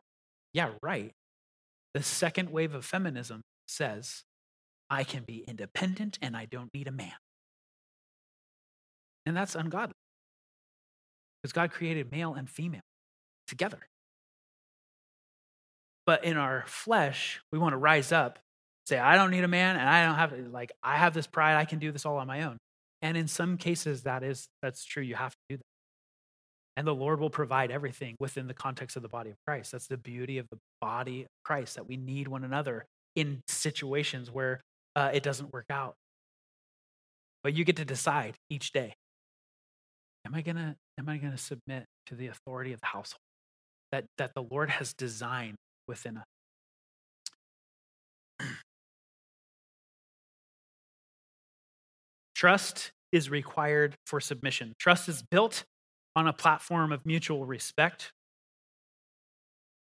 [0.54, 1.12] yeah right.
[1.94, 4.24] The second wave of feminism says
[4.90, 7.12] i can be independent and i don't need a man.
[9.26, 9.94] And that's ungodly.
[11.44, 12.82] Because god created male and female
[13.46, 13.90] together.
[16.06, 18.40] But in our flesh we want to rise up
[18.88, 21.58] say, I don't need a man and I don't have, like, I have this pride,
[21.58, 22.58] I can do this all on my own.
[23.02, 25.04] And in some cases, that is, that's true.
[25.04, 25.64] You have to do that.
[26.78, 29.72] And the Lord will provide everything within the context of the body of Christ.
[29.72, 34.32] That's the beauty of the body of Christ, that we need one another in situations
[34.32, 34.62] where
[34.96, 35.96] uh, it doesn't work out.
[37.44, 38.94] But you get to decide each day
[40.28, 43.20] am I to am I to submit to the authority of the household
[43.92, 45.56] that, that the Lord has designed
[45.88, 46.26] within us?
[52.38, 54.76] Trust is required for submission.
[54.80, 55.66] Trust is built
[56.16, 58.12] on a platform of mutual respect.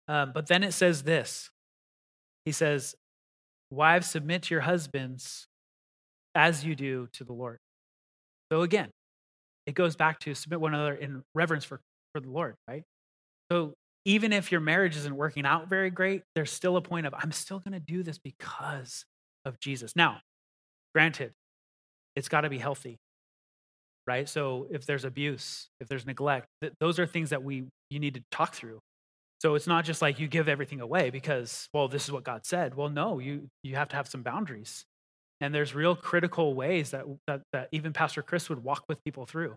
[0.09, 1.49] Um, but then it says this
[2.43, 2.93] He says,
[3.69, 5.47] Wives, submit to your husbands
[6.35, 7.57] as you do to the Lord.
[8.51, 8.89] So again,
[9.65, 11.79] it goes back to submit one another in reverence for,
[12.13, 12.83] for the Lord, right?
[13.49, 17.13] So even if your marriage isn't working out very great, there's still a point of,
[17.17, 19.05] I'm still going to do this because
[19.45, 19.95] of Jesus.
[19.95, 20.19] Now,
[20.93, 21.31] granted,
[22.15, 22.97] it's got to be healthy
[24.07, 24.27] right?
[24.27, 28.15] So if there's abuse if there's neglect th- those are things that we you need
[28.15, 28.79] to talk through.
[29.41, 32.45] So it's not just like you give everything away because well this is what god
[32.45, 32.75] said.
[32.75, 34.83] Well no you you have to have some boundaries.
[35.39, 39.25] And there's real critical ways that that, that even pastor chris would walk with people
[39.25, 39.55] through.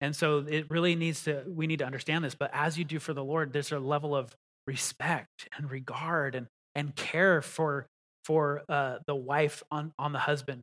[0.00, 2.98] And so it really needs to we need to understand this but as you do
[2.98, 4.34] for the lord there's a level of
[4.66, 7.86] respect and regard and and care for
[8.24, 10.62] for uh, the wife on on the husband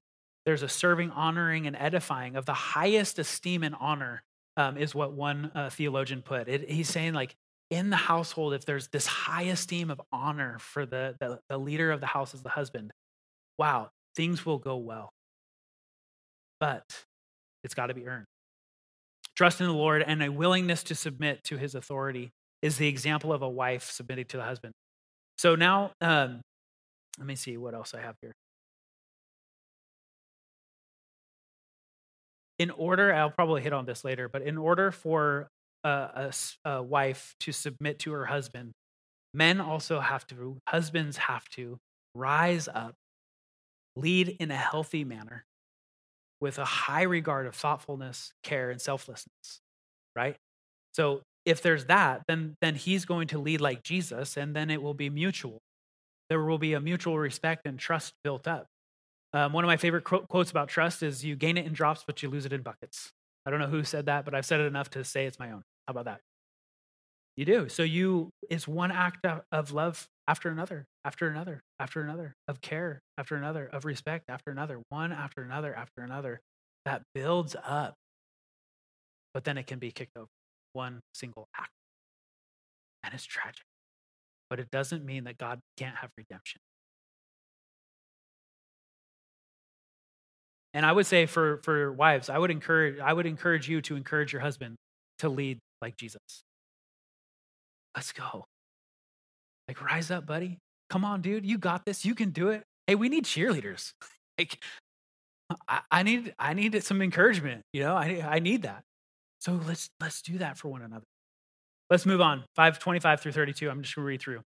[0.49, 4.23] there's a serving, honoring, and edifying of the highest esteem and honor,
[4.57, 6.49] um, is what one uh, theologian put.
[6.49, 7.35] It, he's saying, like,
[7.69, 11.91] in the household, if there's this high esteem of honor for the, the, the leader
[11.91, 12.89] of the house as the husband,
[13.59, 15.11] wow, things will go well.
[16.59, 17.05] But
[17.63, 18.25] it's got to be earned.
[19.35, 22.31] Trust in the Lord and a willingness to submit to his authority
[22.63, 24.73] is the example of a wife submitting to the husband.
[25.37, 26.41] So now, um,
[27.19, 28.33] let me see what else I have here.
[32.59, 35.47] In order, I'll probably hit on this later, but in order for
[35.83, 36.31] a,
[36.65, 38.73] a, a wife to submit to her husband,
[39.33, 41.77] men also have to, husbands have to
[42.13, 42.93] rise up,
[43.95, 45.45] lead in a healthy manner
[46.41, 49.59] with a high regard of thoughtfulness, care, and selflessness,
[50.15, 50.35] right?
[50.93, 54.81] So if there's that, then, then he's going to lead like Jesus, and then it
[54.81, 55.59] will be mutual.
[56.29, 58.67] There will be a mutual respect and trust built up.
[59.33, 62.23] Um, one of my favorite quotes about trust is you gain it in drops, but
[62.23, 63.11] you lose it in buckets.
[63.45, 65.51] I don't know who said that, but I've said it enough to say it's my
[65.51, 65.63] own.
[65.87, 66.21] How about that?
[67.35, 67.69] You do.
[67.69, 73.01] So you it's one act of love after another, after another, after another, of care
[73.17, 76.41] after another, of respect after another, one after another, after another.
[76.85, 77.95] That builds up.
[79.33, 80.27] But then it can be kicked over.
[80.73, 81.71] One single act.
[83.03, 83.65] And it's tragic.
[84.49, 86.59] But it doesn't mean that God can't have redemption.
[90.73, 93.95] And I would say for for wives, I would encourage I would encourage you to
[93.95, 94.75] encourage your husband
[95.19, 96.43] to lead like Jesus.
[97.95, 98.45] Let's go.
[99.67, 100.59] Like rise up, buddy.
[100.89, 101.45] Come on, dude.
[101.45, 102.05] You got this.
[102.05, 102.63] You can do it.
[102.87, 103.93] Hey, we need cheerleaders.
[104.37, 104.59] like
[105.67, 107.63] I, I need I need some encouragement.
[107.73, 108.83] You know, I I need that.
[109.39, 111.05] So let's let's do that for one another.
[111.89, 112.43] Let's move on.
[112.55, 113.69] 525 through 32.
[113.69, 114.41] I'm just gonna read through.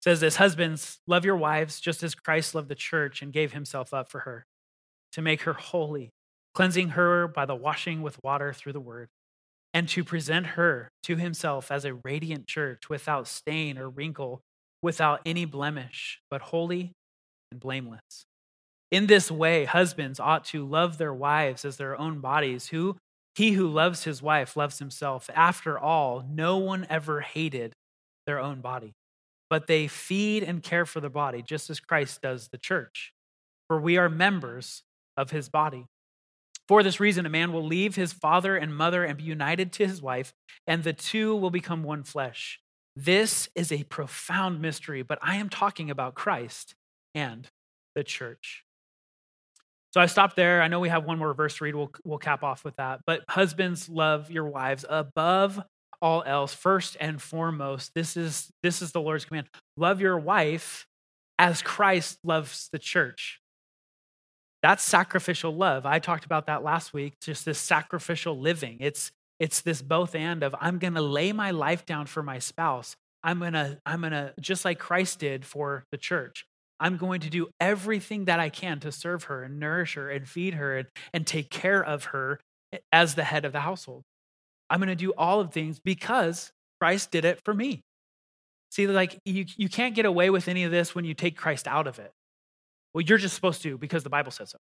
[0.00, 3.92] says this Husbands, love your wives just as Christ loved the church and gave himself
[3.92, 4.44] up for her
[5.12, 6.10] to make her holy,
[6.54, 9.08] cleansing her by the washing with water through the word,
[9.74, 14.40] and to present her to himself as a radiant church without stain or wrinkle,
[14.82, 16.92] without any blemish, but holy
[17.50, 18.24] and blameless.
[18.90, 22.96] In this way, husbands ought to love their wives as their own bodies, who
[23.34, 25.30] he who loves his wife loves himself.
[25.34, 27.72] After all, no one ever hated
[28.26, 28.92] their own body,
[29.48, 33.12] but they feed and care for the body, just as Christ does the church.
[33.68, 34.82] For we are members
[35.16, 35.86] of his body.
[36.68, 39.86] For this reason, a man will leave his father and mother and be united to
[39.86, 40.32] his wife,
[40.66, 42.60] and the two will become one flesh.
[42.94, 46.74] This is a profound mystery, but I am talking about Christ
[47.14, 47.48] and
[47.94, 48.64] the church.
[49.92, 50.62] So I stopped there.
[50.62, 51.74] I know we have one more verse to read.
[51.74, 53.00] We'll, we'll cap off with that.
[53.06, 55.60] But husbands, love your wives above
[56.00, 57.92] all else, first and foremost.
[57.94, 59.48] This is, this is the Lord's command.
[59.76, 60.86] Love your wife
[61.38, 63.41] as Christ loves the church.
[64.62, 65.84] That's sacrificial love.
[65.86, 68.76] I talked about that last week, just this sacrificial living.
[68.80, 72.38] It's it's this both and of I'm going to lay my life down for my
[72.38, 72.94] spouse.
[73.24, 76.46] I'm going to I'm going to just like Christ did for the church.
[76.78, 80.28] I'm going to do everything that I can to serve her and nourish her and
[80.28, 82.40] feed her and, and take care of her
[82.92, 84.02] as the head of the household.
[84.70, 87.82] I'm going to do all of things because Christ did it for me.
[88.70, 91.68] See, like you, you can't get away with any of this when you take Christ
[91.68, 92.10] out of it.
[92.94, 94.58] Well, you're just supposed to because the Bible says so.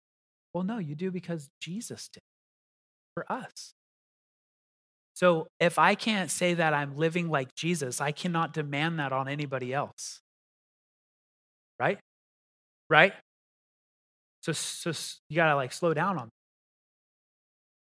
[0.52, 2.22] Well, no, you do because Jesus did
[3.14, 3.74] for us.
[5.14, 9.28] So if I can't say that I'm living like Jesus, I cannot demand that on
[9.28, 10.20] anybody else.
[11.78, 11.98] Right?
[12.90, 13.14] Right?
[14.42, 14.92] So, so
[15.28, 16.30] you got to like slow down on.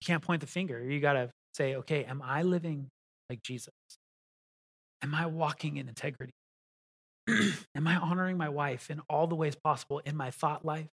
[0.02, 0.84] You can't point the finger.
[0.84, 2.90] You got to say, okay, am I living
[3.30, 3.74] like Jesus?
[5.02, 6.34] Am I walking in integrity?
[7.76, 10.90] Am I honoring my wife in all the ways possible in my thought life,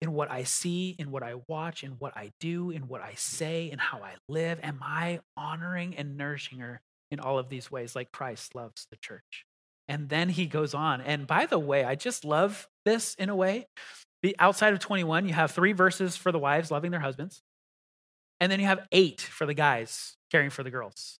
[0.00, 3.14] in what I see, in what I watch, in what I do, in what I
[3.16, 4.58] say, in how I live?
[4.62, 6.80] Am I honoring and nourishing her
[7.10, 9.44] in all of these ways like Christ loves the church?
[9.86, 11.00] And then he goes on.
[11.00, 13.66] And by the way, I just love this in a way.
[14.22, 17.42] The outside of 21, you have three verses for the wives loving their husbands.
[18.40, 21.18] And then you have eight for the guys caring for the girls.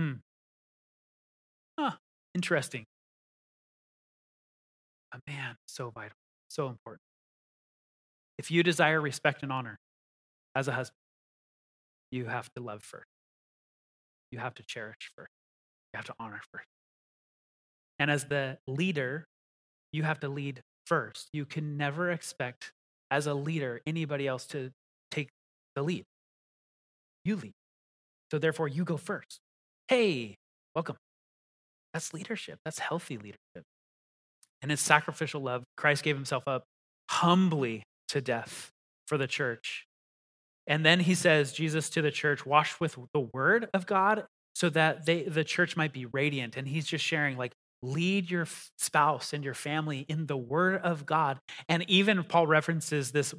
[0.00, 0.22] Hmm.
[1.78, 1.96] Huh.
[2.34, 2.86] Interesting.
[5.12, 6.16] A man, so vital,
[6.48, 7.02] so important.
[8.38, 9.78] If you desire respect and honor
[10.56, 10.96] as a husband,
[12.10, 13.06] you have to love first.
[14.30, 15.32] You have to cherish first.
[15.92, 16.66] You have to honor first.
[17.98, 19.26] And as the leader,
[19.92, 21.28] you have to lead first.
[21.32, 22.72] You can never expect,
[23.10, 24.72] as a leader, anybody else to
[25.10, 25.30] take
[25.76, 26.06] the lead.
[27.24, 27.54] You lead.
[28.30, 29.40] So therefore, you go first.
[29.90, 30.36] Hey,
[30.72, 30.94] welcome.
[31.92, 32.60] That's leadership.
[32.64, 33.64] That's healthy leadership.
[34.62, 35.64] And it's sacrificial love.
[35.76, 36.62] Christ gave himself up
[37.10, 38.70] humbly to death
[39.08, 39.86] for the church.
[40.68, 44.70] And then he says, Jesus to the church, washed with the word of God so
[44.70, 46.56] that they, the church might be radiant.
[46.56, 47.50] And he's just sharing, like,
[47.82, 48.46] lead your
[48.78, 51.40] spouse and your family in the word of God.
[51.68, 53.34] And even Paul references this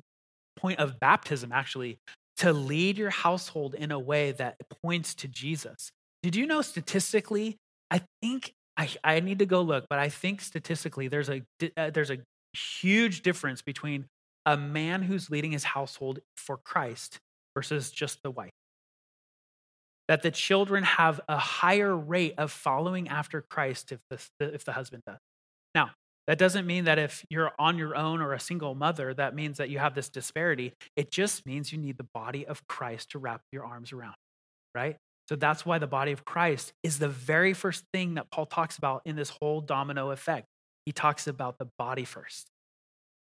[0.57, 1.97] point of baptism, actually,
[2.39, 5.91] to lead your household in a way that points to Jesus.
[6.23, 7.57] Did you know statistically?
[7.89, 11.41] I think I, I need to go look, but I think statistically there's a
[11.77, 12.19] uh, there's a
[12.53, 14.05] huge difference between
[14.45, 17.19] a man who's leading his household for Christ
[17.55, 18.51] versus just the wife.
[20.07, 23.99] That the children have a higher rate of following after Christ if
[24.39, 25.19] the, if the husband does.
[25.73, 25.91] Now,
[26.27, 29.57] that doesn't mean that if you're on your own or a single mother, that means
[29.57, 30.73] that you have this disparity.
[30.95, 34.15] It just means you need the body of Christ to wrap your arms around,
[34.75, 34.97] right?
[35.31, 38.77] So that's why the body of Christ is the very first thing that Paul talks
[38.77, 40.45] about in this whole domino effect.
[40.85, 42.47] He talks about the body first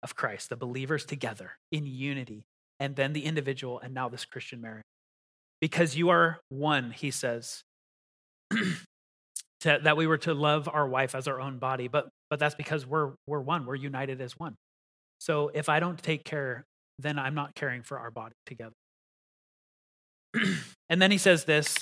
[0.03, 2.47] of Christ, the believers together in unity,
[2.81, 4.87] and then the individual, and now this Christian marriage.
[5.61, 7.63] Because you are one, he says,
[8.53, 12.55] to, that we were to love our wife as our own body, but, but that's
[12.55, 14.55] because we're, we're one, we're united as one.
[15.19, 16.65] So if I don't take care,
[16.99, 18.73] then I'm not caring for our body together.
[20.89, 21.77] and then he says this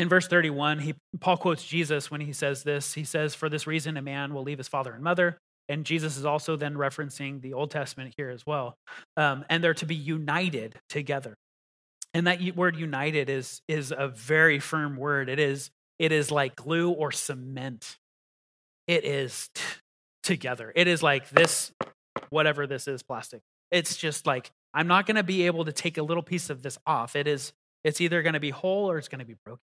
[0.00, 2.94] in verse 31 he paul quotes jesus when he says this.
[2.94, 5.38] He says for this reason a man will leave his father and mother.
[5.68, 8.76] And jesus is also then referencing the old testament here as well.
[9.16, 11.34] Um, and they're to be united together.
[12.14, 15.28] And that word united is is a very firm word.
[15.28, 17.98] It is it is like glue or cement.
[18.86, 19.62] It is t-
[20.22, 20.72] together.
[20.74, 21.72] It is like this
[22.30, 23.42] whatever this is plastic.
[23.70, 26.62] It's just like I'm not going to be able to take a little piece of
[26.62, 27.14] this off.
[27.16, 27.52] It is
[27.84, 29.60] it's either going to be whole or it's going to be broken.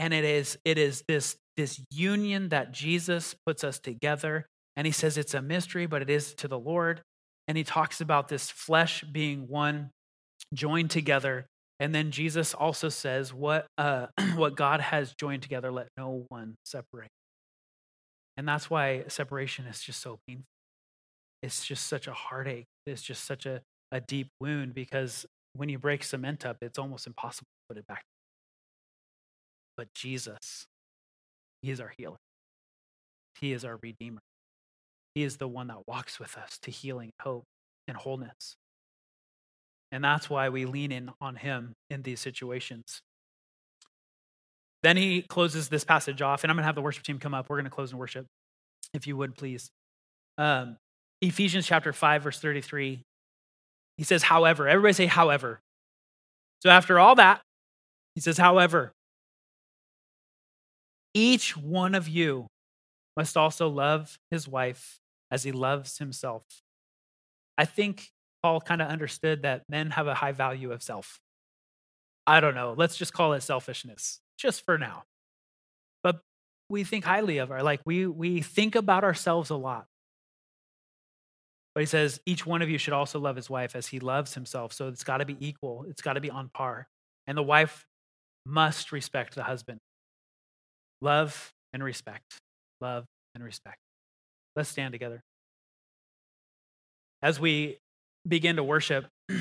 [0.00, 4.46] And it is it is this this union that Jesus puts us together.
[4.76, 7.02] And he says it's a mystery but it is to the Lord.
[7.46, 9.90] And he talks about this flesh being one
[10.54, 11.46] joined together.
[11.78, 16.56] And then Jesus also says what uh, what God has joined together let no one
[16.64, 17.10] separate.
[18.38, 20.46] And that's why separation is just so painful.
[21.42, 22.66] It's just such a heartache.
[22.86, 23.60] It's just such a,
[23.92, 27.86] a deep wound because when you break cement up it's almost impossible to put it
[27.86, 28.04] back
[29.80, 30.66] but Jesus,
[31.62, 32.18] He is our healer.
[33.40, 34.20] He is our Redeemer.
[35.14, 37.44] He is the one that walks with us to healing, hope,
[37.88, 38.56] and wholeness.
[39.90, 43.00] And that's why we lean in on Him in these situations.
[44.82, 47.32] Then he closes this passage off, and I'm going to have the worship team come
[47.32, 47.48] up.
[47.48, 48.26] We're going to close in worship,
[48.92, 49.70] if you would, please.
[50.36, 50.76] Um,
[51.22, 53.00] Ephesians chapter 5, verse 33.
[53.96, 54.68] He says, however.
[54.68, 55.60] Everybody say, however.
[56.62, 57.40] So after all that,
[58.14, 58.92] he says, however,
[61.14, 62.46] each one of you
[63.16, 65.00] must also love his wife
[65.30, 66.44] as he loves himself.
[67.58, 68.10] I think
[68.42, 71.20] Paul kind of understood that men have a high value of self.
[72.26, 72.74] I don't know.
[72.76, 75.04] Let's just call it selfishness, just for now.
[76.02, 76.20] But
[76.68, 79.86] we think highly of our, like we we think about ourselves a lot.
[81.74, 84.34] But he says each one of you should also love his wife as he loves
[84.34, 84.72] himself.
[84.72, 85.84] So it's got to be equal.
[85.88, 86.88] It's got to be on par.
[87.26, 87.86] And the wife
[88.44, 89.78] must respect the husband.
[91.00, 92.38] Love and respect.
[92.80, 93.78] Love and respect.
[94.56, 95.22] Let's stand together.
[97.22, 97.78] As we
[98.26, 99.06] begin to worship,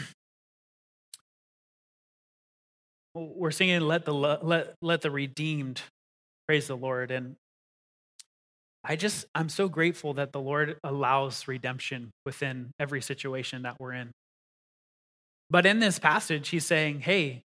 [3.16, 5.82] we're singing let the let let the redeemed
[6.48, 7.36] praise the Lord and
[8.84, 13.94] I just I'm so grateful that the Lord allows redemption within every situation that we're
[13.94, 14.12] in.
[15.50, 17.44] But in this passage he's saying, "Hey,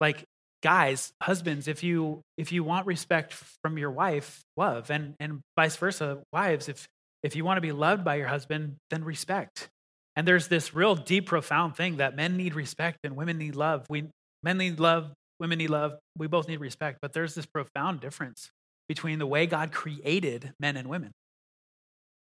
[0.00, 0.24] like
[0.66, 5.76] guys husbands if you if you want respect from your wife love and and vice
[5.76, 6.88] versa wives if
[7.22, 9.68] if you want to be loved by your husband then respect.
[10.16, 13.86] And there's this real deep profound thing that men need respect and women need love.
[13.88, 14.08] We
[14.42, 18.50] men need love women need love we both need respect but there's this profound difference
[18.88, 21.12] between the way god created men and women.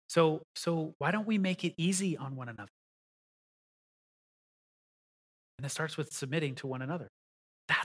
[0.07, 2.69] So so why don't we make it easy on one another?
[5.57, 7.09] And it starts with submitting to one another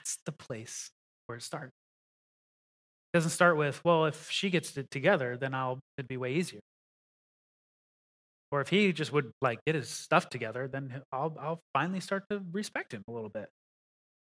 [0.05, 0.91] that's the place
[1.27, 1.73] where it starts.
[3.13, 6.35] It doesn't start with, well, if she gets it together, then I'll it'd be way
[6.35, 6.61] easier.
[8.53, 12.25] Or if he just would like get his stuff together, then I'll I'll finally start
[12.31, 13.49] to respect him a little bit.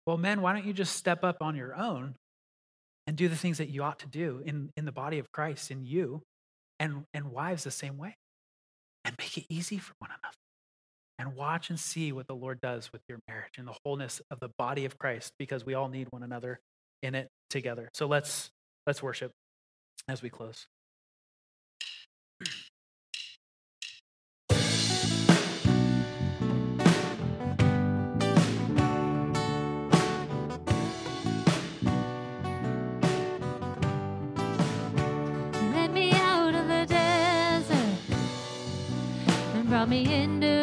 [0.05, 2.15] Well, men, why don't you just step up on your own
[3.05, 5.69] and do the things that you ought to do in, in the body of Christ,
[5.69, 6.23] in you,
[6.80, 8.15] and, and wives the same way.
[9.05, 10.36] And make it easy for one another
[11.20, 14.39] and watch and see what the Lord does with your marriage and the wholeness of
[14.39, 16.59] the body of Christ because we all need one another
[17.01, 17.89] in it together.
[17.93, 18.51] So let's
[18.86, 19.32] let's worship
[20.07, 20.68] as we close.
[35.93, 37.97] Me out of the desert
[39.55, 40.56] and brought me into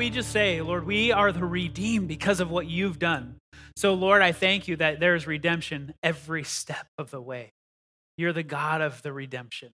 [0.00, 3.36] we just say, Lord, we are the redeemed because of what you've done.
[3.76, 7.52] So, Lord, I thank you that there is redemption every step of the way.
[8.16, 9.72] You're the God of the redemption.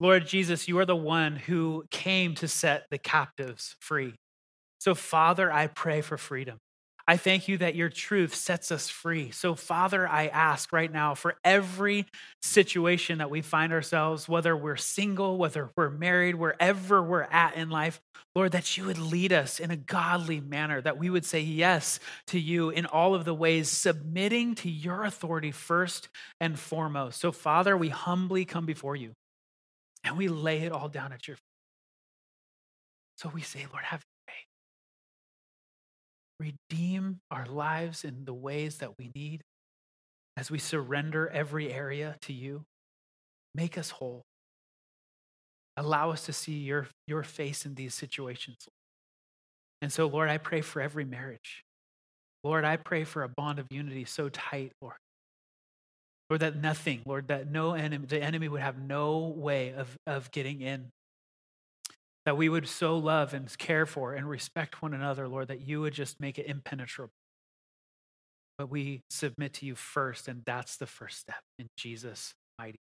[0.00, 4.14] Lord Jesus, you are the one who came to set the captives free.
[4.80, 6.56] So, Father, I pray for freedom.
[7.08, 9.30] I thank you that your truth sets us free.
[9.30, 12.04] So, Father, I ask right now for every
[12.42, 17.70] situation that we find ourselves, whether we're single, whether we're married, wherever we're at in
[17.70, 17.98] life,
[18.34, 21.98] Lord, that you would lead us in a godly manner, that we would say yes
[22.26, 26.10] to you in all of the ways, submitting to your authority first
[26.42, 27.22] and foremost.
[27.22, 29.14] So, Father, we humbly come before you
[30.04, 31.42] and we lay it all down at your feet.
[33.16, 34.04] So we say, Lord, have
[36.38, 39.42] redeem our lives in the ways that we need
[40.36, 42.64] as we surrender every area to you.
[43.54, 44.22] Make us whole.
[45.76, 48.68] Allow us to see your, your face in these situations.
[49.80, 51.64] And so, Lord, I pray for every marriage.
[52.44, 54.96] Lord, I pray for a bond of unity so tight, Lord.
[56.30, 60.30] Lord, that nothing, Lord, that no enemy, the enemy would have no way of, of
[60.30, 60.90] getting in
[62.28, 65.80] that we would so love and care for and respect one another, Lord, that you
[65.80, 67.14] would just make it impenetrable.
[68.58, 72.76] But we submit to you first, and that's the first step in Jesus' mighty.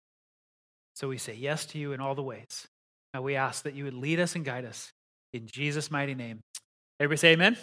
[0.95, 2.69] So we say yes to you in all the ways.
[3.13, 4.93] Now we ask that you would lead us and guide us
[5.33, 6.39] in Jesus' mighty name.
[7.01, 7.57] Everybody say amen.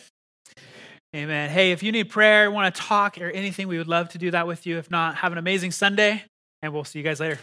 [1.17, 1.49] Amen.
[1.49, 4.31] Hey, if you need prayer, want to talk or anything, we would love to do
[4.33, 4.77] that with you.
[4.77, 6.25] If not, have an amazing Sunday,
[6.61, 7.39] and we'll see you guys later.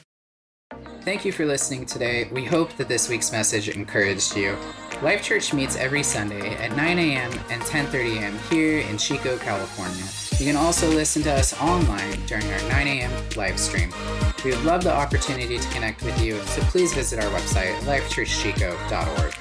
[1.08, 2.28] Thank you for listening today.
[2.34, 4.58] We hope that this week's message encouraged you.
[5.02, 7.32] Life Church meets every Sunday at 9 a.m.
[7.50, 8.38] and 10:30 a.m.
[8.50, 10.04] here in Chico, California.
[10.38, 13.12] You can also listen to us online during our 9 a.m.
[13.38, 13.90] live stream.
[14.44, 19.34] We would love the opportunity to connect with you, so please visit our website, lifechurchchico.org.